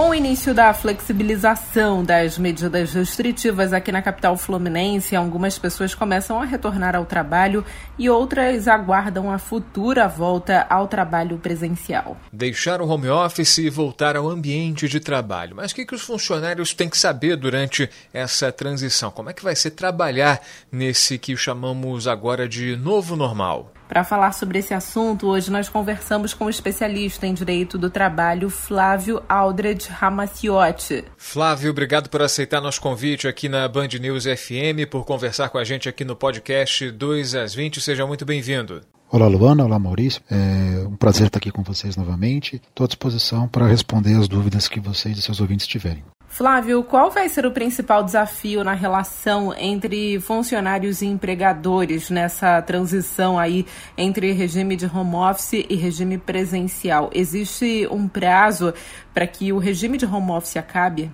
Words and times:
Com 0.00 0.08
o 0.08 0.14
início 0.14 0.54
da 0.54 0.72
flexibilização 0.72 2.02
das 2.02 2.38
medidas 2.38 2.94
restritivas 2.94 3.70
aqui 3.70 3.92
na 3.92 4.00
capital 4.00 4.34
fluminense, 4.34 5.14
algumas 5.14 5.58
pessoas 5.58 5.94
começam 5.94 6.40
a 6.40 6.46
retornar 6.46 6.96
ao 6.96 7.04
trabalho 7.04 7.62
e 7.98 8.08
outras 8.08 8.66
aguardam 8.66 9.30
a 9.30 9.36
futura 9.36 10.08
volta 10.08 10.66
ao 10.70 10.88
trabalho 10.88 11.36
presencial. 11.36 12.16
Deixar 12.32 12.80
o 12.80 12.88
home 12.88 13.10
office 13.10 13.58
e 13.58 13.68
voltar 13.68 14.16
ao 14.16 14.26
ambiente 14.26 14.88
de 14.88 15.00
trabalho. 15.00 15.54
Mas 15.54 15.70
o 15.70 15.74
que, 15.74 15.84
que 15.84 15.94
os 15.94 16.00
funcionários 16.00 16.72
têm 16.72 16.88
que 16.88 16.96
saber 16.96 17.36
durante 17.36 17.90
essa 18.10 18.50
transição? 18.50 19.10
Como 19.10 19.28
é 19.28 19.34
que 19.34 19.44
vai 19.44 19.54
ser 19.54 19.72
trabalhar 19.72 20.40
nesse 20.72 21.18
que 21.18 21.36
chamamos 21.36 22.08
agora 22.08 22.48
de 22.48 22.74
novo 22.74 23.14
normal? 23.16 23.70
Para 23.90 24.04
falar 24.04 24.30
sobre 24.30 24.60
esse 24.60 24.72
assunto, 24.72 25.26
hoje 25.26 25.50
nós 25.50 25.68
conversamos 25.68 26.32
com 26.32 26.44
o 26.44 26.48
especialista 26.48 27.26
em 27.26 27.34
direito 27.34 27.76
do 27.76 27.90
trabalho, 27.90 28.48
Flávio 28.48 29.20
Aldred 29.28 29.88
Ramaciotti. 29.88 31.02
Flávio, 31.16 31.72
obrigado 31.72 32.08
por 32.08 32.22
aceitar 32.22 32.60
nosso 32.60 32.80
convite 32.80 33.26
aqui 33.26 33.48
na 33.48 33.66
Band 33.66 33.88
News 34.00 34.26
FM, 34.26 34.88
por 34.88 35.04
conversar 35.04 35.48
com 35.48 35.58
a 35.58 35.64
gente 35.64 35.88
aqui 35.88 36.04
no 36.04 36.14
podcast 36.14 36.88
2 36.88 37.34
às 37.34 37.52
20. 37.52 37.80
Seja 37.80 38.06
muito 38.06 38.24
bem-vindo. 38.24 38.80
Olá, 39.10 39.26
Luana. 39.26 39.64
Olá, 39.64 39.76
Maurício. 39.76 40.22
É 40.30 40.86
um 40.86 40.94
prazer 40.94 41.26
estar 41.26 41.38
aqui 41.38 41.50
com 41.50 41.64
vocês 41.64 41.96
novamente. 41.96 42.62
Estou 42.68 42.84
à 42.84 42.86
disposição 42.86 43.48
para 43.48 43.66
responder 43.66 44.14
as 44.14 44.28
dúvidas 44.28 44.68
que 44.68 44.78
vocês 44.78 45.18
e 45.18 45.22
seus 45.22 45.40
ouvintes 45.40 45.66
tiverem. 45.66 46.04
Flávio, 46.32 46.84
qual 46.84 47.10
vai 47.10 47.28
ser 47.28 47.44
o 47.44 47.50
principal 47.50 48.04
desafio 48.04 48.62
na 48.62 48.72
relação 48.72 49.52
entre 49.52 50.18
funcionários 50.20 51.02
e 51.02 51.06
empregadores 51.06 52.08
nessa 52.08 52.62
transição 52.62 53.36
aí 53.36 53.66
entre 53.98 54.32
regime 54.32 54.76
de 54.76 54.86
home 54.86 55.16
office 55.16 55.66
e 55.68 55.74
regime 55.74 56.16
presencial? 56.16 57.10
Existe 57.12 57.86
um 57.90 58.06
prazo 58.06 58.72
para 59.12 59.26
que 59.26 59.52
o 59.52 59.58
regime 59.58 59.98
de 59.98 60.06
home 60.06 60.30
office 60.30 60.56
acabe? 60.56 61.10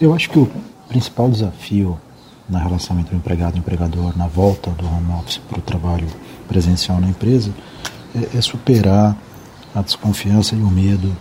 Eu 0.00 0.14
acho 0.14 0.30
que 0.30 0.38
o 0.38 0.50
principal 0.88 1.28
desafio 1.28 2.00
na 2.48 2.58
relação 2.58 2.98
entre 2.98 3.14
o 3.14 3.18
empregado 3.18 3.56
e 3.56 3.58
o 3.58 3.60
empregador 3.60 4.16
na 4.16 4.26
volta 4.26 4.70
do 4.70 4.86
home 4.86 5.12
office 5.20 5.36
para 5.36 5.58
o 5.58 5.62
trabalho 5.62 6.08
presencial 6.48 6.98
na 6.98 7.08
empresa 7.08 7.52
é, 8.16 8.38
é 8.38 8.40
superar 8.40 9.14
a 9.74 9.82
desconfiança 9.82 10.56
e 10.56 10.58
o 10.58 10.70
medo 10.70 11.14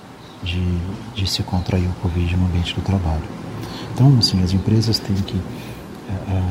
de, 0.48 1.22
de 1.22 1.30
se 1.30 1.44
contrair 1.44 1.88
o 1.88 1.94
Covid 2.02 2.38
no 2.38 2.45
ambiente 2.45 2.73
do 2.73 2.81
trabalho. 2.81 3.23
Então, 3.94 4.16
assim, 4.17 4.42
as 4.44 4.53
empresas 4.53 4.98
têm 5.00 5.16
que 5.16 5.42
é, 6.09 6.34
é, 6.34 6.44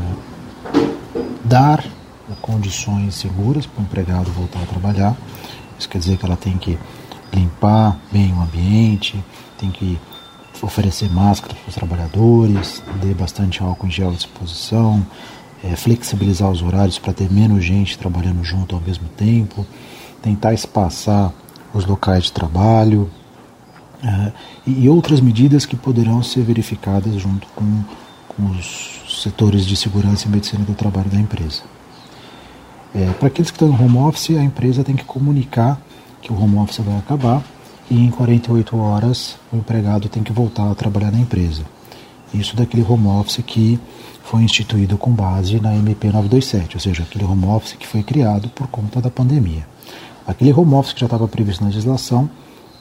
dar 1.45 1.83
condições 2.43 3.15
seguras 3.15 3.67
para 3.67 3.81
o 3.81 3.85
empregado 3.85 4.31
voltar 4.33 4.63
a 4.63 4.67
trabalhar. 4.67 5.17
Isso 5.79 5.89
quer 5.89 5.99
dizer 5.99 6.17
que 6.17 6.27
ela 6.27 6.37
tem 6.37 6.59
que 6.59 6.79
limpar 7.33 7.97
bem 8.13 8.33
o 8.33 8.41
ambiente, 8.41 9.23
tem 9.59 9.71
que 9.71 9.99
oferecer 10.63 11.11
máscara 11.11 11.55
para 11.55 11.69
os 11.69 11.75
trabalhadores, 11.75 12.83
ter 13.01 13.15
bastante 13.15 13.63
álcool 13.63 13.87
em 13.87 13.91
gel 13.91 14.11
à 14.11 14.13
disposição, 14.13 15.05
é, 15.63 15.77
flexibilizar 15.77 16.51
os 16.51 16.63
horários 16.63 16.99
para 16.99 17.13
ter 17.13 17.31
menos 17.31 17.65
gente 17.65 17.99
trabalhando 17.99 18.43
junto 18.43 18.75
ao 18.75 18.81
mesmo 18.81 19.09
tempo, 19.17 19.67
tentar 20.23 20.53
espaçar 20.55 21.33
os 21.75 21.85
locais 21.85 22.25
de 22.25 22.33
trabalho, 22.33 23.11
uh, 24.03 24.33
e 24.67 24.89
outras 24.89 25.21
medidas 25.21 25.65
que 25.67 25.77
poderão 25.77 26.23
ser 26.23 26.43
verificadas 26.43 27.15
junto 27.15 27.47
com, 27.55 27.83
com 28.29 28.51
os 28.51 29.23
setores 29.23 29.65
de 29.65 29.77
segurança 29.77 30.27
e 30.27 30.31
medicina 30.31 30.65
do 30.65 30.75
trabalho 30.75 31.11
da 31.11 31.19
empresa. 31.19 31.63
É, 32.95 33.11
Para 33.13 33.29
aqueles 33.29 33.51
que 33.51 33.57
estão 33.57 33.69
no 33.69 33.85
home 33.85 33.99
office, 34.09 34.31
a 34.31 34.43
empresa 34.43 34.83
tem 34.83 34.97
que 34.97 35.05
comunicar 35.05 35.81
que 36.23 36.33
o 36.33 36.41
home 36.41 36.57
office 36.57 36.79
vai 36.79 36.97
acabar 36.97 37.43
e 37.91 38.05
em 38.05 38.11
48 38.11 38.77
horas 38.77 39.37
o 39.53 39.57
empregado 39.57 40.09
tem 40.09 40.23
que 40.23 40.33
voltar 40.33 40.71
a 40.71 40.75
trabalhar 40.75 41.11
na 41.11 41.19
empresa. 41.19 41.63
Isso 42.33 42.57
daquele 42.57 42.85
home 42.89 43.07
office 43.07 43.43
que 43.47 43.79
foi 44.25 44.43
instituído 44.43 44.99
com 44.99 45.13
base 45.13 45.61
na 45.61 45.75
MP 45.77 46.09
927, 46.09 46.77
ou 46.77 46.81
seja, 46.81 47.03
aquele 47.05 47.25
home 47.25 47.47
office 47.47 47.75
que 47.75 47.87
foi 47.87 48.03
criado 48.03 48.49
por 48.49 48.67
conta 48.67 49.01
da 49.01 49.11
pandemia. 49.11 49.67
Aquele 50.27 50.53
home 50.53 50.75
office 50.75 50.93
que 50.93 51.01
já 51.01 51.07
estava 51.07 51.29
previsto 51.29 51.63
na 51.63 51.69
legislação, 51.69 52.29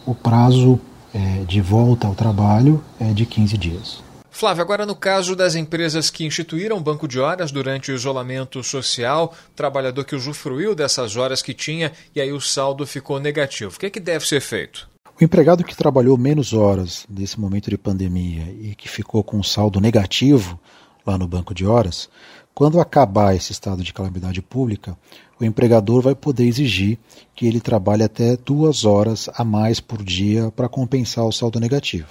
o 0.06 0.16
prazo 0.16 0.80
é, 1.16 1.46
de 1.46 1.62
volta 1.62 2.08
ao 2.08 2.14
trabalho 2.14 2.84
é 3.00 3.14
de 3.14 3.26
15 3.26 3.58
dias. 3.58 4.03
Flávio, 4.30 4.62
agora 4.62 4.86
no 4.86 4.98
caso 4.98 5.34
das 5.34 5.56
empresas 5.56 6.09
que 6.09 6.26
instituíram 6.26 6.84
banco 6.84 7.08
de 7.08 7.22
horas 7.22 7.53
durante 7.53 7.90
o 7.90 7.96
isolamento 7.96 8.62
social, 8.62 9.34
o 9.50 9.56
trabalhador 9.56 10.04
que 10.04 10.14
usufruiu 10.14 10.75
dessas 10.75 11.16
horas 11.16 11.42
que 11.42 11.54
tinha 11.54 11.94
e 12.14 12.20
aí 12.20 12.34
o 12.34 12.42
saldo 12.42 12.86
ficou 12.86 13.18
negativo, 13.18 13.74
o 13.74 13.80
que, 13.80 13.86
é 13.86 13.90
que 13.90 14.00
deve 14.00 14.28
ser 14.28 14.42
feito? 14.42 14.90
O 15.18 15.24
empregado 15.24 15.64
que 15.64 15.74
trabalhou 15.74 16.18
menos 16.18 16.52
horas 16.52 17.06
nesse 17.09 17.40
momento 17.40 17.70
de 17.70 17.78
pandemia 17.78 18.54
e 18.59 18.75
que 18.75 18.90
ficou 18.90 19.24
com 19.24 19.38
um 19.38 19.44
saldo 19.44 19.80
negativo 19.80 20.59
lá 21.08 21.18
no 21.18 21.25
banco 21.25 21.54
de 21.54 21.66
horas, 21.66 22.09
quando 22.56 22.80
acabar 22.80 23.36
esse 23.36 23.52
estado 23.52 23.84
de 23.84 23.94
calamidade 23.94 24.42
pública, 24.42 24.98
o 25.38 25.44
empregador 25.44 26.02
vai 26.02 26.16
poder 26.16 26.46
exigir 26.46 26.98
que 27.36 27.46
ele 27.46 27.60
trabalhe 27.60 28.02
até 28.02 28.38
duas 28.38 28.86
horas 28.86 29.30
a 29.36 29.44
mais 29.44 29.82
por 29.82 30.02
dia 30.02 30.50
para 30.56 30.70
compensar 30.70 31.26
o 31.26 31.34
saldo 31.34 31.60
negativo. 31.60 32.08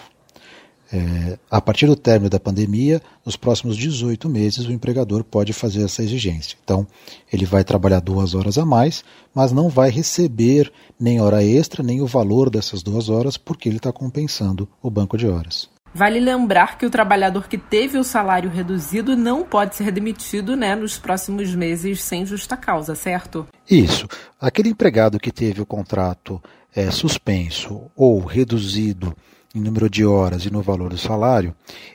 É, 0.93 1.39
a 1.51 1.63
partir 1.63 1.87
do 1.87 1.97
término 1.97 2.29
da 2.29 2.39
pandemia, 2.39 3.01
nos 3.25 3.37
próximos 3.37 3.75
18 3.75 4.29
meses, 4.29 4.67
o 4.67 4.73
empregador 4.73 5.25
pode 5.25 5.55
fazer 5.55 5.83
essa 5.83 6.03
exigência. 6.03 6.59
Então, 6.63 6.87
ele 7.33 7.47
vai 7.47 7.65
trabalhar 7.65 8.01
duas 8.01 8.35
horas 8.35 8.59
a 8.59 8.67
mais, 8.67 9.03
mas 9.35 9.51
não 9.51 9.71
vai 9.71 9.91
receber 9.91 10.71
nem 11.01 11.23
hora 11.23 11.43
extra, 11.43 11.83
nem 11.83 12.03
o 12.03 12.07
valor 12.07 12.51
dessas 12.51 12.83
duas 12.83 13.09
horas, 13.09 13.39
porque 13.39 13.67
ele 13.67 13.79
está 13.79 13.91
compensando 13.91 14.69
o 14.83 14.91
banco 14.91 15.17
de 15.17 15.27
horas. 15.27 15.74
Vale 15.95 16.19
lembrar 16.19 16.77
que 16.77 16.85
o 16.85 16.91
trabalhador 16.91 17.47
que 17.47 17.57
teve 17.57 17.97
o 17.97 18.03
salário 18.03 18.51
reduzido 18.51 19.17
não 19.17 19.45
pode 19.45 19.77
ser 19.77 19.93
demitido 19.93 20.57
né, 20.57 20.75
nos 20.75 20.99
próximos 20.99 21.55
meses 21.55 22.03
sem 22.03 22.27
justa 22.27 22.57
causa, 22.57 22.97
certo? 22.97 23.47
Isso. 23.71 24.09
Aquele 24.41 24.71
empregado 24.71 25.21
que 25.21 25.31
teve 25.31 25.63
o 25.63 25.67
contrato 25.67 26.43
é, 26.75 26.91
suspenso 26.91 27.91
ou 27.95 28.19
reduzido 28.19 29.15
em 29.55 29.61
número 29.61 29.89
de 29.89 30.05
horas 30.05 30.45
e 30.45 30.51
no 30.51 30.61
valor 30.61 30.91
do 30.91 30.99
salário, 30.99 31.55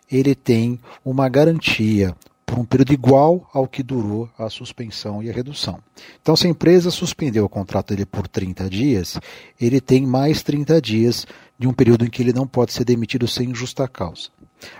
ele 0.09 0.33
tem 0.33 0.79
uma 1.03 1.27
garantia 1.27 2.15
por 2.49 2.57
um 2.57 2.65
período 2.65 2.91
igual 2.91 3.47
ao 3.53 3.67
que 3.67 3.83
durou 3.83 4.27
a 4.35 4.49
suspensão 4.49 5.21
e 5.21 5.29
a 5.29 5.33
redução. 5.33 5.79
Então, 6.19 6.35
se 6.35 6.47
a 6.47 6.49
empresa 6.49 6.89
suspendeu 6.89 7.45
o 7.45 7.49
contrato 7.49 7.89
dele 7.89 8.07
por 8.07 8.27
30 8.27 8.67
dias, 8.67 9.19
ele 9.61 9.79
tem 9.79 10.03
mais 10.07 10.41
30 10.41 10.81
dias 10.81 11.27
de 11.59 11.67
um 11.67 11.73
período 11.73 12.05
em 12.05 12.09
que 12.09 12.23
ele 12.23 12.33
não 12.33 12.47
pode 12.47 12.73
ser 12.73 12.85
demitido 12.85 13.27
sem 13.27 13.53
justa 13.53 13.87
causa. 13.87 14.29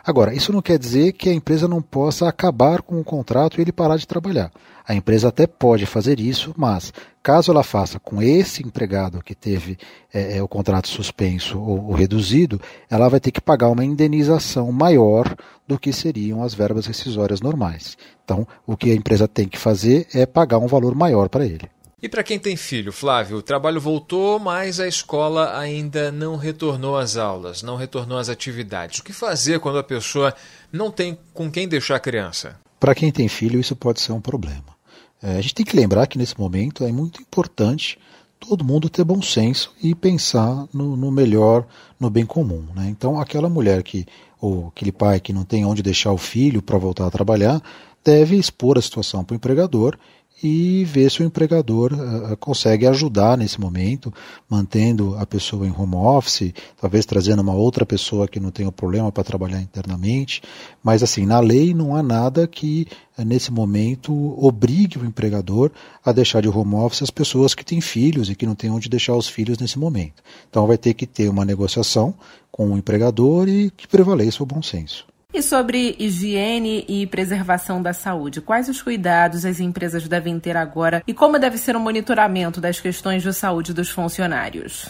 Agora, 0.06 0.34
isso 0.34 0.52
não 0.52 0.62
quer 0.62 0.78
dizer 0.78 1.14
que 1.14 1.30
a 1.30 1.34
empresa 1.34 1.68
não 1.68 1.82
possa 1.82 2.28
acabar 2.28 2.82
com 2.82 3.00
o 3.00 3.04
contrato 3.04 3.58
e 3.58 3.62
ele 3.62 3.72
parar 3.72 3.98
de 3.98 4.08
trabalhar. 4.08 4.52
A 4.88 4.96
empresa 4.96 5.28
até 5.28 5.46
pode 5.46 5.86
fazer 5.86 6.20
isso, 6.20 6.54
mas 6.58 6.92
caso 7.22 7.52
ela 7.52 7.64
faça 7.64 8.00
com 8.00 8.22
esse 8.22 8.66
empregado 8.66 9.22
que 9.24 9.36
teve 9.36 9.78
é, 10.12 10.38
é, 10.38 10.44
o 10.44 10.48
contrato 10.48 10.88
suspenso 10.88 11.60
ou, 11.60 11.90
ou 11.90 11.94
reduzido, 11.94 12.60
ela 12.90 13.08
vai 13.08 13.20
ter 13.20 13.32
que 13.32 13.40
pagar 13.40 13.70
uma 13.70 13.86
indenização 13.86 14.72
maior 14.72 15.36
do 15.68 15.78
que 15.78 15.94
seriam 15.94 16.42
as 16.42 16.56
verbas 16.56 16.88
rescisórias 16.88 17.40
normais. 17.40 17.96
Então, 18.26 18.48
o 18.66 18.76
que 18.76 18.92
a 18.92 18.96
empresa 18.96 19.28
tem 19.28 19.48
que 19.48 19.60
fazer 19.60 20.08
é 20.14 20.26
pagar 20.26 20.58
um 20.58 20.68
valor 20.68 20.96
maior 20.96 21.30
para 21.30 21.46
ele. 21.46 21.70
E 22.02 22.08
para 22.08 22.24
quem 22.24 22.40
tem 22.40 22.56
filho, 22.56 22.94
Flávio, 22.94 23.38
o 23.38 23.42
trabalho 23.42 23.82
voltou, 23.82 24.40
mas 24.40 24.80
a 24.80 24.88
escola 24.88 25.58
ainda 25.58 26.12
não 26.12 26.38
retornou 26.38 26.98
às 26.98 27.18
aulas, 27.18 27.62
não 27.62 27.76
retornou 27.76 28.18
às 28.18 28.30
atividades. 28.30 29.00
O 29.00 29.04
que 29.04 29.12
fazer 29.12 29.60
quando 29.60 29.80
a 29.80 29.84
pessoa 29.84 30.34
não 30.72 30.90
tem 30.90 31.18
com 31.34 31.52
quem 31.52 31.68
deixar 31.68 31.98
a 31.98 32.00
criança? 32.00 32.58
Para 32.80 32.96
quem 32.96 33.12
tem 33.12 33.28
filho, 33.28 33.60
isso 33.60 33.76
pode 33.76 34.00
ser 34.00 34.14
um 34.14 34.22
problema. 34.22 34.80
É, 35.22 35.38
a 35.38 35.42
gente 35.42 35.54
tem 35.54 35.66
que 35.66 35.76
lembrar 35.76 36.08
que 36.08 36.18
nesse 36.18 36.40
momento 36.40 36.86
é 36.86 36.92
muito 36.92 37.22
importante 37.22 38.00
todo 38.40 38.64
mundo 38.64 38.90
ter 38.90 39.04
bom 39.04 39.22
senso 39.22 39.74
e 39.84 39.94
pensar 39.94 40.66
no, 40.74 40.96
no 40.96 41.12
melhor, 41.12 41.68
no 42.00 42.10
bem 42.10 42.26
comum. 42.26 42.66
Né? 42.74 42.88
Então, 42.90 43.20
aquela 43.20 43.50
mulher 43.50 43.84
que, 43.84 44.06
ou 44.40 44.70
aquele 44.70 44.94
pai 44.94 45.20
que 45.20 45.34
não 45.34 45.44
tem 45.44 45.66
onde 45.66 45.84
deixar 45.84 46.14
o 46.14 46.18
filho 46.18 46.62
para 46.62 46.78
voltar 46.78 47.06
a 47.06 47.12
trabalhar, 47.12 47.62
deve 48.04 48.38
expor 48.38 48.78
a 48.78 48.82
situação 48.82 49.26
para 49.26 49.34
o 49.34 49.36
empregador 49.36 49.98
e 50.42 50.84
ver 50.86 51.10
se 51.12 51.22
o 51.22 51.26
empregador 51.26 51.94
uh, 51.94 52.38
consegue 52.38 52.88
ajudar 52.88 53.38
nesse 53.38 53.60
momento, 53.60 54.14
mantendo 54.50 55.16
a 55.18 55.26
pessoa 55.26 55.68
em 55.68 55.72
home 55.72 55.96
office, 55.96 56.54
talvez 56.80 57.06
trazendo 57.06 57.42
uma 57.42 57.54
outra 57.54 57.86
pessoa 57.86 58.28
que 58.28 58.40
não 58.40 58.52
tenha 58.52 58.72
problema 58.72 59.12
para 59.12 59.24
trabalhar 59.24 59.62
internamente. 59.62 60.42
Mas 60.84 61.04
assim, 61.04 61.26
na 61.26 61.40
lei 61.40 61.74
não 61.74 61.96
há 61.96 62.02
nada 62.02 62.48
que 62.48 62.88
uh, 63.18 63.24
nesse 63.24 63.52
momento 63.52 64.14
obrigue 64.44 64.98
o 64.98 65.06
empregador 65.06 65.72
a 66.04 66.12
deixar 66.12 66.42
de 66.42 66.48
home 66.48 66.76
office 66.76 67.04
as 67.04 67.12
pessoas 67.12 67.54
que 67.54 67.66
têm 67.66 67.82
filhos 67.82 68.30
e 68.30 68.36
que 68.36 68.46
não 68.46 68.56
têm 68.56 68.70
onde 68.70 68.90
deixar 68.90 69.16
os 69.16 69.28
filhos 69.28 69.58
nesse 69.58 69.78
momento. 69.78 70.24
Então 70.50 70.66
vai 70.66 70.78
ter 70.78 70.94
que 70.94 71.06
ter 71.06 71.30
uma 71.30 71.46
negociação 71.46 72.14
com 72.52 72.72
o 72.72 72.78
empregador 72.78 73.48
e 73.48 73.70
que 73.72 73.88
prevaleça 73.88 74.42
o 74.44 74.46
bom 74.46 74.62
senso. 74.62 75.06
E 75.32 75.44
sobre 75.44 75.96
higiene 76.00 76.84
e 76.88 77.06
preservação 77.06 77.80
da 77.84 77.94
saúde, 77.94 78.42
quais 78.42 78.68
os 78.68 78.82
cuidados 78.82 79.46
as 79.46 79.60
empresas 79.60 80.08
devem 80.08 80.40
ter 80.40 80.58
agora 80.58 81.04
e 81.06 81.14
como 81.14 81.38
deve 81.38 81.56
ser 81.60 81.76
o 81.76 81.80
monitoramento 81.80 82.60
das 82.60 82.80
questões 82.80 83.22
de 83.22 83.32
saúde 83.32 83.72
dos 83.72 83.90
funcionários? 83.90 84.90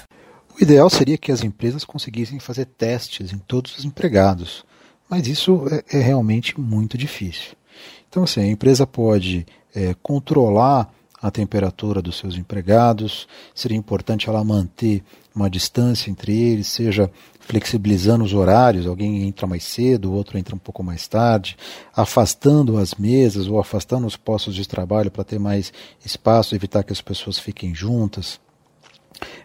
O 0.58 0.64
ideal 0.64 0.90
seria 0.90 1.18
que 1.18 1.34
as 1.34 1.44
empresas 1.44 1.84
conseguissem 1.84 2.40
fazer 2.40 2.66
testes 2.66 3.34
em 3.34 3.38
todos 3.38 3.78
os 3.78 3.84
empregados, 3.84 4.64
mas 5.10 5.28
isso 5.28 5.66
é, 5.70 5.98
é 5.98 6.02
realmente 6.02 6.58
muito 6.58 6.98
difícil. 6.98 7.58
Então, 8.08 8.24
assim, 8.24 8.40
a 8.40 8.48
empresa 8.48 8.88
pode 8.88 9.46
é, 9.76 9.94
controlar 10.02 10.90
a 11.22 11.30
temperatura 11.30 12.02
dos 12.02 12.18
seus 12.18 12.36
empregados, 12.38 13.28
seria 13.54 13.78
importante 13.78 14.30
ela 14.30 14.44
manter 14.44 15.04
uma 15.36 15.50
distância 15.50 16.10
entre 16.10 16.36
eles, 16.36 16.68
seja 16.68 17.12
flexibilizando 17.40 18.24
os 18.24 18.34
horários, 18.34 18.86
alguém 18.86 19.24
entra 19.24 19.48
mais 19.48 19.64
cedo, 19.64 20.12
o 20.12 20.14
outro 20.14 20.38
entra 20.38 20.56
um 20.56 20.60
pouco 20.60 20.84
mais 20.84 21.08
tarde, 21.08 21.58
afastando 21.96 22.78
as 22.78 22.94
mesas 22.96 23.48
ou 23.48 23.60
afastando 23.60 24.06
os 24.06 24.16
postos 24.16 24.56
de 24.56 24.68
trabalho 24.68 25.10
para 25.10 25.24
ter 25.24 25.40
mais 25.40 25.74
espaço, 26.06 26.56
evitar 26.56 26.84
que 26.84 26.94
as 26.94 27.02
pessoas 27.02 27.40
fiquem 27.40 27.74
juntas. 27.74 28.40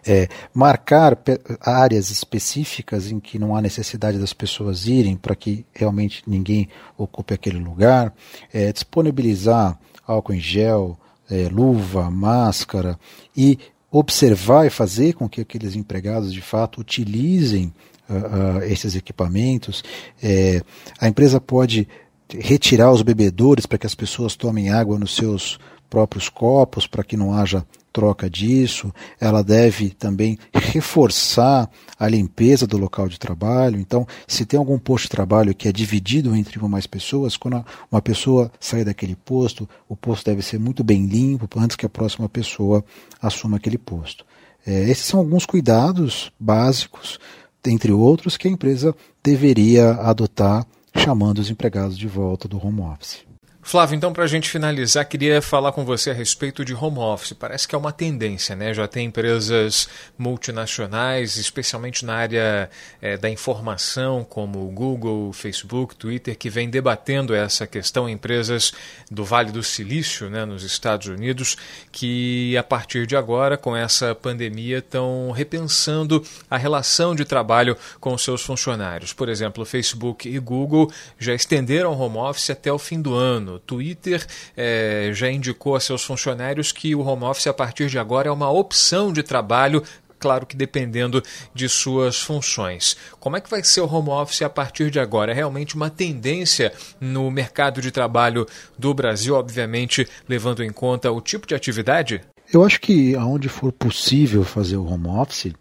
É, 0.07 0.29
marcar 0.53 1.17
áreas 1.59 2.09
específicas 2.09 3.11
em 3.11 3.19
que 3.19 3.37
não 3.37 3.55
há 3.55 3.61
necessidade 3.61 4.17
das 4.17 4.31
pessoas 4.31 4.87
irem 4.87 5.17
para 5.17 5.35
que 5.35 5.65
realmente 5.73 6.23
ninguém 6.25 6.69
ocupe 6.97 7.33
aquele 7.33 7.59
lugar, 7.59 8.13
é, 8.53 8.71
disponibilizar 8.71 9.77
álcool 10.07 10.33
em 10.33 10.39
gel, 10.39 10.97
é, 11.29 11.47
luva, 11.49 12.09
máscara 12.09 12.99
e 13.35 13.59
observar 13.91 14.65
e 14.65 14.69
fazer 14.69 15.13
com 15.13 15.29
que 15.29 15.41
aqueles 15.41 15.75
empregados 15.75 16.33
de 16.33 16.41
fato 16.41 16.81
utilizem 16.81 17.73
uh, 18.09 18.57
uh, 18.59 18.63
esses 18.63 18.95
equipamentos. 18.95 19.83
É, 20.21 20.61
a 20.99 21.07
empresa 21.07 21.39
pode 21.39 21.87
retirar 22.29 22.91
os 22.91 23.01
bebedores 23.01 23.65
para 23.65 23.77
que 23.77 23.87
as 23.87 23.95
pessoas 23.95 24.35
tomem 24.35 24.69
água 24.69 24.99
nos 24.99 25.15
seus 25.15 25.59
próprios 25.89 26.27
copos, 26.27 26.87
para 26.87 27.03
que 27.03 27.15
não 27.15 27.33
haja 27.33 27.65
troca 27.95 28.29
disso. 28.29 28.93
Ela 29.21 29.41
deve 29.41 29.91
também 29.91 30.37
reforçar 30.53 31.69
a 31.97 32.09
limpeza 32.09 32.67
do 32.67 32.77
local 32.77 33.07
de 33.07 33.17
trabalho. 33.17 33.79
Então, 33.79 34.05
se 34.27 34.45
tem 34.45 34.57
algum 34.57 34.77
posto 34.77 35.03
de 35.03 35.11
trabalho 35.11 35.55
que 35.55 35.69
é 35.69 35.71
dividido 35.71 36.35
entre 36.35 36.59
uma 36.59 36.67
mais 36.67 36.85
pessoas, 36.85 37.37
quando 37.37 37.65
uma 37.89 38.01
pessoa 38.01 38.51
sair 38.59 38.83
daquele 38.83 39.15
posto, 39.15 39.67
o 39.87 39.95
posto 39.95 40.25
deve 40.25 40.41
ser 40.41 40.59
muito 40.59 40.83
bem 40.83 41.05
limpo 41.05 41.47
antes 41.57 41.77
que 41.77 41.85
a 41.85 41.89
próxima 41.89 42.27
pessoa 42.27 42.83
assuma 43.21 43.55
aquele 43.55 43.77
posto. 43.77 44.25
É, 44.67 44.89
esses 44.89 45.05
são 45.05 45.21
alguns 45.21 45.45
cuidados 45.45 46.29
básicos 46.37 47.17
entre 47.65 47.91
outros, 47.91 48.37
que 48.37 48.47
a 48.47 48.51
empresa 48.51 48.93
deveria 49.23 49.91
adotar 49.93 50.67
chamando 50.95 51.39
os 51.39 51.49
empregados 51.49 51.97
de 51.97 52.07
volta 52.07 52.47
do 52.47 52.63
home 52.63 52.81
office. 52.81 53.34
Flávio, 53.67 53.95
então, 53.95 54.13
para 54.13 54.23
a 54.23 54.27
gente 54.27 54.47
finalizar, 54.47 55.03
queria 55.05 55.41
falar 55.41 55.71
com 55.71 55.83
você 55.83 56.11
a 56.11 56.13
respeito 56.13 56.63
de 56.63 56.75
home 56.75 56.99
office. 56.99 57.33
Parece 57.33 57.67
que 57.67 57.73
é 57.73 57.77
uma 57.77 57.91
tendência, 57.91 58.55
né? 58.55 58.71
Já 58.75 58.87
tem 58.87 59.07
empresas 59.07 59.89
multinacionais, 60.15 61.35
especialmente 61.37 62.05
na 62.05 62.13
área 62.13 62.69
é, 63.01 63.17
da 63.17 63.27
informação, 63.27 64.23
como 64.23 64.59
Google, 64.69 65.33
Facebook, 65.33 65.95
Twitter, 65.95 66.37
que 66.37 66.47
vem 66.47 66.69
debatendo 66.69 67.33
essa 67.33 67.65
questão. 67.65 68.07
Empresas 68.07 68.71
do 69.09 69.25
Vale 69.25 69.51
do 69.51 69.63
Silício, 69.63 70.29
né, 70.29 70.45
nos 70.45 70.61
Estados 70.61 71.07
Unidos, 71.07 71.57
que 71.91 72.55
a 72.55 72.63
partir 72.63 73.07
de 73.07 73.15
agora, 73.15 73.57
com 73.57 73.75
essa 73.75 74.13
pandemia, 74.13 74.77
estão 74.77 75.31
repensando 75.31 76.23
a 76.47 76.55
relação 76.55 77.15
de 77.15 77.25
trabalho 77.25 77.75
com 77.99 78.15
seus 78.15 78.43
funcionários. 78.43 79.11
Por 79.11 79.27
exemplo, 79.27 79.65
Facebook 79.65 80.29
e 80.29 80.37
Google 80.37 80.91
já 81.17 81.33
estenderam 81.33 81.99
home 81.99 82.17
office 82.17 82.51
até 82.51 82.71
o 82.71 82.77
fim 82.77 83.01
do 83.01 83.15
ano. 83.15 83.54
Twitter 83.59 84.25
é, 84.55 85.11
já 85.13 85.29
indicou 85.29 85.75
a 85.75 85.79
seus 85.79 86.03
funcionários 86.03 86.71
que 86.71 86.95
o 86.95 87.01
home 87.01 87.23
office, 87.23 87.47
a 87.47 87.53
partir 87.53 87.89
de 87.89 87.99
agora, 87.99 88.29
é 88.29 88.31
uma 88.31 88.49
opção 88.49 89.11
de 89.11 89.23
trabalho 89.23 89.83
claro 90.17 90.45
que 90.45 90.55
dependendo 90.55 91.21
de 91.53 91.69
suas 91.69 92.19
funções. 92.19 92.97
Como 93.19 93.37
é 93.37 93.41
que 93.41 93.49
vai 93.49 93.63
ser 93.63 93.81
o 93.81 93.93
home 93.93 94.09
office 94.09 94.41
a 94.41 94.49
partir 94.49 94.89
de 94.89 94.99
agora? 94.99 95.31
É 95.31 95.35
realmente 95.35 95.75
uma 95.75 95.89
tendência 95.89 96.73
no 96.99 97.29
mercado 97.29 97.79
de 97.79 97.91
trabalho 97.91 98.47
do 98.77 98.91
Brasil, 98.93 99.35
obviamente 99.35 100.07
levando 100.27 100.63
em 100.63 100.71
conta 100.71 101.11
o 101.11 101.21
tipo 101.21 101.45
de 101.45 101.53
atividade? 101.53 102.21
Eu 102.51 102.63
acho 102.63 102.79
que 102.79 103.15
aonde 103.15 103.49
for 103.49 103.71
possível 103.71 104.43
fazer 104.43 104.77
o 104.77 104.85
home 104.85 105.07
office, 105.07 105.53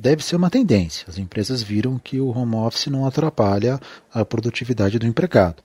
deve 0.00 0.24
ser 0.24 0.36
uma 0.36 0.50
tendência. 0.50 1.04
As 1.08 1.18
empresas 1.18 1.62
viram 1.62 1.98
que 1.98 2.18
o 2.18 2.28
home 2.28 2.56
office 2.56 2.86
não 2.86 3.06
atrapalha 3.06 3.78
a 4.12 4.24
produtividade 4.24 4.98
do 4.98 5.06
empregado 5.06 5.62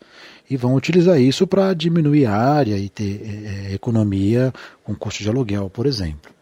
e 0.49 0.57
vão 0.57 0.75
utilizar 0.75 1.19
isso 1.19 1.47
para 1.47 1.73
diminuir 1.73 2.25
a 2.25 2.35
área 2.35 2.77
e 2.77 2.89
ter 2.89 3.21
é, 3.23 3.73
economia 3.73 4.53
com 4.83 4.93
custo 4.93 5.23
de 5.23 5.29
aluguel, 5.29 5.69
por 5.69 5.85
exemplo. 5.85 6.34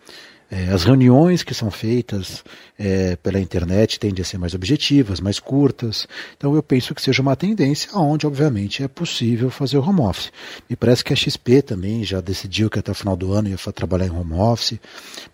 É, 0.56 0.72
as 0.72 0.84
reuniões 0.84 1.42
que 1.42 1.52
são 1.52 1.72
feitas 1.72 2.44
é, 2.78 3.16
pela 3.16 3.40
internet 3.40 4.00
tendem 4.00 4.22
a 4.22 4.26
ser 4.26 4.38
mais 4.38 4.54
objetivas, 4.54 5.20
mais 5.20 5.40
curtas. 5.40 6.08
Então 6.38 6.54
eu 6.54 6.62
penso 6.62 6.94
que 6.94 7.02
seja 7.02 7.24
uma 7.24 7.36
tendência 7.36 7.90
onde, 7.98 8.28
obviamente, 8.28 8.84
é 8.84 8.88
possível 8.88 9.50
fazer 9.50 9.80
o 9.80 9.82
home 9.84 10.02
office. 10.02 10.32
Me 10.70 10.76
parece 10.76 11.04
que 11.04 11.12
a 11.12 11.16
XP 11.16 11.64
também 11.64 12.04
já 12.04 12.22
decidiu 12.22 12.70
que 12.70 12.78
até 12.78 12.92
o 12.92 12.94
final 12.94 13.16
do 13.16 13.34
ano 13.34 13.50
ia 13.50 13.58
trabalhar 13.74 14.06
em 14.06 14.12
home 14.12 14.34
office, 14.34 14.78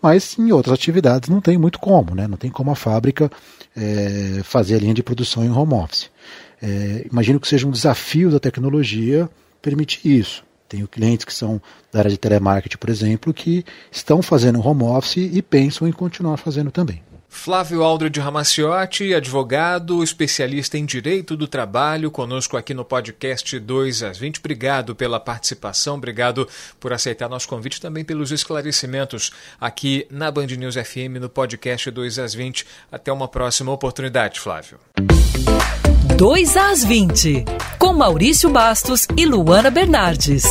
mas 0.00 0.38
em 0.38 0.52
outras 0.52 0.72
atividades 0.72 1.28
não 1.28 1.42
tem 1.42 1.58
muito 1.58 1.78
como, 1.78 2.14
né? 2.14 2.26
não 2.26 2.38
tem 2.38 2.50
como 2.50 2.70
a 2.70 2.74
fábrica 2.74 3.30
é, 3.76 4.40
fazer 4.42 4.76
a 4.76 4.78
linha 4.78 4.94
de 4.94 5.02
produção 5.02 5.44
em 5.44 5.50
home 5.50 5.74
office. 5.74 6.08
É, 6.62 7.06
imagino 7.12 7.38
que 7.38 7.46
seja 7.46 7.66
um 7.66 7.70
desafio 7.70 8.30
da 8.30 8.40
tecnologia 8.40 9.28
permitir 9.60 10.18
isso. 10.18 10.42
Tenho 10.70 10.86
clientes 10.86 11.24
que 11.24 11.34
são 11.34 11.60
da 11.92 11.98
área 11.98 12.10
de 12.10 12.16
telemarketing, 12.16 12.78
por 12.78 12.88
exemplo, 12.88 13.34
que 13.34 13.64
estão 13.90 14.22
fazendo 14.22 14.64
home 14.64 14.84
office 14.84 15.16
e 15.16 15.42
pensam 15.42 15.88
em 15.88 15.92
continuar 15.92 16.36
fazendo 16.36 16.70
também. 16.70 17.02
Flávio 17.28 17.82
Aldro 17.82 18.10
de 18.10 18.20
Ramaciotti, 18.20 19.14
advogado, 19.14 20.02
especialista 20.02 20.76
em 20.76 20.84
direito 20.84 21.36
do 21.36 21.48
trabalho, 21.48 22.10
conosco 22.10 22.56
aqui 22.56 22.74
no 22.74 22.84
podcast 22.84 23.58
2 23.58 24.02
às 24.02 24.18
20. 24.18 24.38
Obrigado 24.38 24.94
pela 24.94 25.18
participação, 25.18 25.96
obrigado 25.96 26.46
por 26.78 26.92
aceitar 26.92 27.28
nosso 27.28 27.48
convite, 27.48 27.80
também 27.80 28.04
pelos 28.04 28.30
esclarecimentos 28.30 29.32
aqui 29.60 30.06
na 30.10 30.30
Band 30.30 30.46
News 30.46 30.74
FM 30.74 31.18
no 31.20 31.28
podcast 31.28 31.90
2 31.90 32.18
às 32.18 32.34
20. 32.34 32.66
Até 32.92 33.12
uma 33.12 33.28
próxima 33.28 33.72
oportunidade, 33.72 34.38
Flávio. 34.38 34.78
2 36.20 36.54
às 36.54 36.84
20, 36.84 37.46
com 37.78 37.94
Maurício 37.94 38.50
Bastos 38.50 39.08
e 39.16 39.24
Luana 39.24 39.70
Bernardes. 39.70 40.44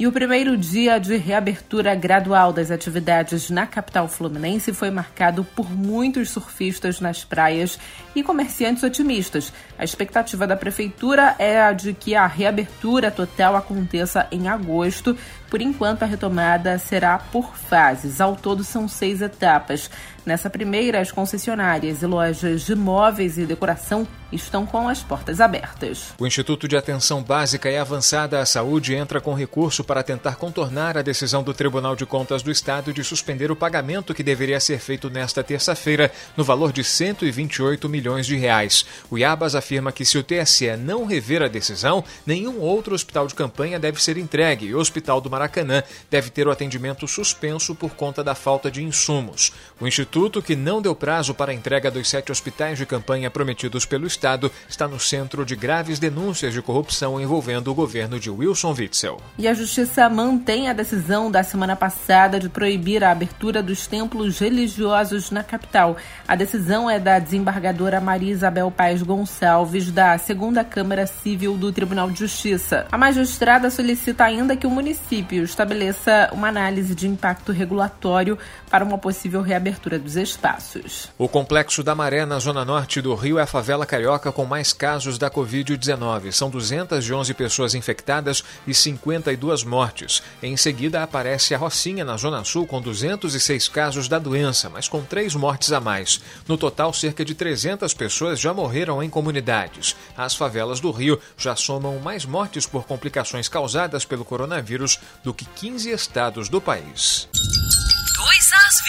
E 0.00 0.06
o 0.08 0.10
primeiro 0.10 0.56
dia 0.56 0.98
de 0.98 1.16
reabertura 1.16 1.94
gradual 1.94 2.52
das 2.52 2.72
atividades 2.72 3.48
na 3.48 3.68
capital 3.68 4.08
fluminense 4.08 4.72
foi 4.72 4.90
marcado 4.90 5.44
por 5.44 5.70
muitos 5.70 6.30
surfistas 6.30 7.00
nas 7.00 7.22
praias 7.22 7.78
e 8.12 8.24
comerciantes 8.24 8.82
otimistas. 8.82 9.52
A 9.78 9.84
expectativa 9.84 10.44
da 10.44 10.56
prefeitura 10.56 11.36
é 11.38 11.62
a 11.62 11.72
de 11.72 11.94
que 11.94 12.16
a 12.16 12.26
reabertura 12.26 13.12
total 13.12 13.54
aconteça 13.54 14.26
em 14.32 14.48
agosto. 14.48 15.16
Por 15.52 15.60
enquanto, 15.60 16.02
a 16.02 16.06
retomada 16.06 16.78
será 16.78 17.18
por 17.18 17.54
fases. 17.54 18.22
Ao 18.22 18.34
todo, 18.34 18.64
são 18.64 18.88
seis 18.88 19.20
etapas. 19.20 19.90
Nessa 20.24 20.48
primeira, 20.48 20.98
as 20.98 21.12
concessionárias 21.12 22.00
e 22.00 22.06
lojas 22.06 22.62
de 22.62 22.74
móveis 22.74 23.36
e 23.36 23.44
decoração 23.44 24.08
estão 24.30 24.64
com 24.64 24.88
as 24.88 25.02
portas 25.02 25.42
abertas. 25.42 26.14
O 26.18 26.26
Instituto 26.26 26.66
de 26.66 26.74
Atenção 26.74 27.22
Básica 27.22 27.68
e 27.68 27.76
Avançada 27.76 28.40
à 28.40 28.46
Saúde 28.46 28.94
entra 28.94 29.20
com 29.20 29.34
recurso 29.34 29.84
para 29.84 30.02
tentar 30.02 30.36
contornar 30.36 30.96
a 30.96 31.02
decisão 31.02 31.42
do 31.42 31.52
Tribunal 31.52 31.94
de 31.94 32.06
Contas 32.06 32.40
do 32.42 32.50
Estado 32.50 32.94
de 32.94 33.04
suspender 33.04 33.50
o 33.50 33.56
pagamento 33.56 34.14
que 34.14 34.22
deveria 34.22 34.58
ser 34.58 34.78
feito 34.78 35.10
nesta 35.10 35.42
terça-feira, 35.42 36.10
no 36.34 36.44
valor 36.44 36.72
de 36.72 36.82
128 36.82 37.86
milhões 37.90 38.24
de 38.24 38.36
reais. 38.36 38.86
O 39.10 39.18
Iabas 39.18 39.54
afirma 39.54 39.92
que 39.92 40.04
se 40.04 40.16
o 40.16 40.22
TSE 40.22 40.76
não 40.78 41.04
rever 41.04 41.42
a 41.42 41.48
decisão, 41.48 42.02
nenhum 42.24 42.58
outro 42.58 42.94
hospital 42.94 43.26
de 43.26 43.34
campanha 43.34 43.78
deve 43.78 44.02
ser 44.02 44.16
entregue 44.16 44.72
o 44.74 44.78
Hospital 44.78 45.20
do 45.20 45.28
Maracanã 45.28 45.41
Maracanã 45.42 45.82
deve 46.08 46.30
ter 46.30 46.46
o 46.46 46.52
atendimento 46.52 47.08
suspenso 47.08 47.74
por 47.74 47.94
conta 47.94 48.22
da 48.22 48.34
falta 48.34 48.70
de 48.70 48.82
insumos. 48.82 49.52
O 49.80 49.88
instituto, 49.88 50.40
que 50.40 50.54
não 50.54 50.80
deu 50.80 50.94
prazo 50.94 51.34
para 51.34 51.50
a 51.50 51.54
entrega 51.54 51.90
dos 51.90 52.08
sete 52.08 52.30
hospitais 52.30 52.78
de 52.78 52.86
campanha 52.86 53.30
prometidos 53.30 53.84
pelo 53.84 54.06
Estado, 54.06 54.52
está 54.68 54.86
no 54.86 55.00
centro 55.00 55.44
de 55.44 55.56
graves 55.56 55.98
denúncias 55.98 56.52
de 56.52 56.62
corrupção 56.62 57.20
envolvendo 57.20 57.68
o 57.68 57.74
governo 57.74 58.20
de 58.20 58.30
Wilson 58.30 58.72
Witzel. 58.78 59.20
E 59.36 59.48
a 59.48 59.54
Justiça 59.54 60.08
mantém 60.08 60.68
a 60.68 60.72
decisão 60.72 61.28
da 61.28 61.42
semana 61.42 61.74
passada 61.74 62.38
de 62.38 62.48
proibir 62.48 63.02
a 63.02 63.10
abertura 63.10 63.62
dos 63.62 63.88
templos 63.88 64.38
religiosos 64.38 65.32
na 65.32 65.42
capital. 65.42 65.96
A 66.28 66.36
decisão 66.36 66.88
é 66.88 67.00
da 67.00 67.18
desembargadora 67.18 68.00
Maria 68.00 68.32
Isabel 68.32 68.70
Paes 68.70 69.02
Gonçalves, 69.02 69.90
da 69.90 70.16
Segunda 70.18 70.62
Câmara 70.62 71.06
Civil 71.06 71.56
do 71.56 71.72
Tribunal 71.72 72.10
de 72.10 72.20
Justiça. 72.20 72.86
A 72.92 72.98
magistrada 72.98 73.70
solicita 73.70 74.24
ainda 74.24 74.56
que 74.56 74.66
o 74.66 74.70
município 74.70 75.31
estabeleça 75.40 76.30
uma 76.32 76.48
análise 76.48 76.94
de 76.94 77.08
impacto 77.08 77.52
regulatório 77.52 78.38
para 78.70 78.84
uma 78.84 78.98
possível 78.98 79.40
reabertura 79.40 79.98
dos 79.98 80.16
espaços. 80.16 81.10
O 81.16 81.28
Complexo 81.28 81.82
da 81.82 81.94
Maré, 81.94 82.26
na 82.26 82.38
zona 82.38 82.64
norte 82.64 83.00
do 83.00 83.14
Rio, 83.14 83.38
é 83.38 83.42
a 83.42 83.46
favela 83.46 83.86
carioca 83.86 84.30
com 84.32 84.44
mais 84.44 84.72
casos 84.72 85.18
da 85.18 85.30
Covid-19. 85.30 86.32
São 86.32 86.50
211 86.50 87.32
pessoas 87.34 87.74
infectadas 87.74 88.42
e 88.66 88.74
52 88.74 89.64
mortes. 89.64 90.22
Em 90.42 90.56
seguida, 90.56 91.02
aparece 91.02 91.54
a 91.54 91.58
Rocinha, 91.58 92.04
na 92.04 92.16
zona 92.16 92.44
sul, 92.44 92.66
com 92.66 92.80
206 92.80 93.68
casos 93.68 94.08
da 94.08 94.18
doença, 94.18 94.68
mas 94.68 94.88
com 94.88 95.02
três 95.02 95.34
mortes 95.34 95.72
a 95.72 95.80
mais. 95.80 96.20
No 96.48 96.58
total, 96.58 96.92
cerca 96.92 97.24
de 97.24 97.34
300 97.34 97.94
pessoas 97.94 98.40
já 98.40 98.52
morreram 98.52 99.02
em 99.02 99.08
comunidades. 99.08 99.96
As 100.16 100.34
favelas 100.34 100.80
do 100.80 100.90
Rio 100.90 101.20
já 101.36 101.54
somam 101.54 101.98
mais 101.98 102.24
mortes 102.24 102.66
por 102.66 102.84
complicações 102.84 103.48
causadas 103.48 104.04
pelo 104.04 104.24
coronavírus 104.24 104.98
do 105.22 105.32
que 105.32 105.44
15 105.44 105.90
estados 105.90 106.48
do 106.48 106.60
país. 106.60 107.28
2 107.32 108.52
às 108.52 108.82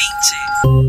20 0.72 0.83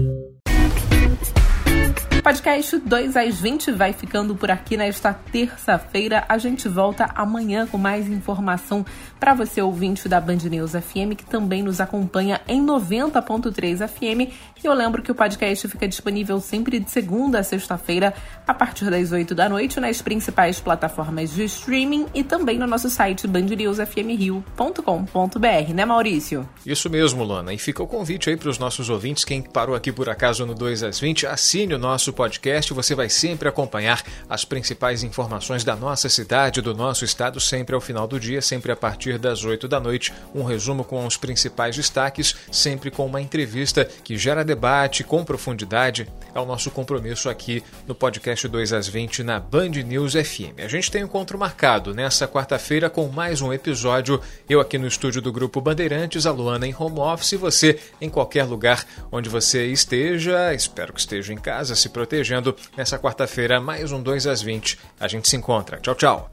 podcast 2.25 2.79
2 2.79 3.17
às 3.19 3.39
20 3.39 3.71
vai 3.73 3.93
ficando 3.93 4.35
por 4.35 4.51
aqui 4.51 4.79
nesta 4.79 5.13
terça-feira. 5.13 6.25
A 6.27 6.39
gente 6.39 6.67
volta 6.71 7.11
amanhã 7.15 7.67
com 7.67 7.77
mais 7.77 8.09
informação 8.09 8.83
para 9.21 9.35
você, 9.35 9.61
ouvinte 9.61 10.09
da 10.09 10.23
Band 10.23 10.39
News 10.51 10.73
FM, 10.73 11.13
que 11.19 11.27
também 11.27 11.63
nos 11.63 11.83
acompanha 11.83 12.41
em 12.49 12.65
90.3 12.65 13.87
FM. 13.87 14.33
E 14.63 14.67
eu 14.67 14.73
lembro 14.73 15.03
que 15.03 15.13
o 15.13 15.15
podcast 15.15 15.69
fica 15.69 15.87
disponível 15.87 16.41
sempre 16.41 16.81
de 16.81 16.91
segunda 16.91 17.41
a 17.41 17.43
sexta-feira, 17.43 18.15
a 18.47 18.55
partir 18.55 18.89
das 18.89 19.13
8 19.13 19.35
da 19.35 19.47
noite, 19.47 19.79
nas 19.79 20.01
principais 20.01 20.59
plataformas 20.59 21.35
de 21.35 21.45
streaming 21.45 22.07
e 22.15 22.25
também 22.25 22.59
no 22.59 22.67
nosso 22.67 22.89
site 22.89 23.27
bandnewsfmrio.com.br, 23.27 25.75
né, 25.75 25.85
Maurício? 25.85 26.49
Isso 26.65 26.89
mesmo, 26.89 27.23
Lona. 27.23 27.53
E 27.53 27.59
fica 27.59 27.83
o 27.83 27.87
convite 27.87 28.31
aí 28.31 28.37
para 28.39 28.49
os 28.49 28.59
nossos 28.59 28.89
ouvintes, 28.89 29.25
quem 29.25 29.43
parou 29.43 29.77
aqui 29.77 29.93
por 29.93 30.09
acaso 30.09 30.47
no 30.47 30.55
2 30.55 30.83
às 30.83 30.99
20, 30.99 31.27
assine 31.27 31.75
o 31.75 31.79
nosso 31.79 32.14
podcast, 32.15 32.73
você 32.73 32.95
vai 32.95 33.11
sempre 33.11 33.49
acompanhar 33.49 34.03
as 34.29 34.45
principais 34.45 35.03
informações 35.03 35.65
da 35.65 35.77
nossa 35.77 36.09
cidade, 36.09 36.63
do 36.63 36.75
nosso 36.75 37.05
estado, 37.05 37.39
sempre 37.41 37.75
ao 37.75 37.81
final 37.81 38.07
do 38.07 38.19
dia, 38.19 38.41
sempre 38.41 38.73
a 38.73 38.77
partir 38.77 39.19
das 39.19 39.45
8 39.45 39.69
da 39.69 39.79
noite. 39.79 40.13
Um 40.35 40.45
resumo 40.45 40.85
com 40.85 41.05
os 41.05 41.17
principais 41.17 41.77
destaques, 41.77 42.35
sempre 42.51 42.91
com 42.91 43.05
uma 43.05 43.21
entrevista 43.21 43.85
que 43.85 44.17
gera 44.17 44.45
debate 44.45 45.05
com 45.05 45.25
profundidade. 45.25 46.09
É 46.35 46.41
o 46.41 46.47
nosso 46.47 46.71
compromisso 46.71 47.29
aqui 47.29 47.63
no 47.87 47.95
podcast 47.95 48.49
2 48.49 48.73
às 48.73 48.89
20 48.89 49.23
na 49.23 49.39
Band 49.39 49.71
News 49.85 50.15
FM. 50.15 50.61
A 50.65 50.69
gente 50.69 50.91
tem 50.91 51.03
encontro 51.03 51.39
marcado 51.39 51.93
nessa 51.93 52.27
quarta-feira 52.27 52.89
com 52.89 53.09
mais 53.09 53.43
um 53.43 53.53
episódio. 53.53 54.21
Eu 54.49 54.61
aqui 54.61 54.79
no 54.79 54.87
estúdio 54.87 55.21
do 55.21 55.33
Grupo 55.33 55.61
Bandeirantes, 55.61 56.27
a 56.27 56.31
Luana 56.31 56.67
em 56.67 56.75
home 56.77 57.01
office, 57.01 57.35
você 57.35 57.79
em 58.01 58.09
qualquer 58.09 58.45
lugar 58.45 58.87
onde 59.11 59.29
você 59.29 59.67
esteja, 59.67 60.55
espero 60.55 60.93
que 60.93 61.01
esteja 61.01 61.33
em 61.33 61.37
casa, 61.37 61.75
se 61.75 61.89
protegendo. 62.05 62.55
Nessa 62.77 62.99
quarta-feira, 62.99 63.61
mais 63.61 63.91
um 63.91 64.03
2 64.03 64.27
às 64.27 64.43
20. 64.43 64.79
A 65.01 65.09
gente 65.09 65.29
se 65.29 65.37
encontra. 65.37 65.79
Tchau, 65.79 65.95
tchau. 65.95 66.31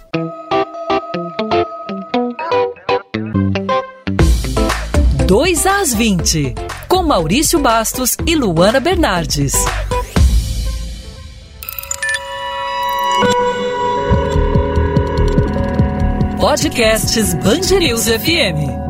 Dois 5.26 5.66
às 5.66 5.94
20, 5.94 6.54
com 6.90 7.04
Maurício 7.04 7.58
Bastos 7.58 8.18
e 8.28 8.36
Luana 8.36 8.82
Bernardes. 8.82 9.54
Podcasts 16.38 17.34
Bangerils 17.36 18.08
FM. 18.08 18.81